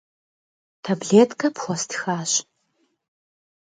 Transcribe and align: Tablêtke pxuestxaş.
Tablêtke 0.83 1.47
pxuestxaş. 1.55 2.31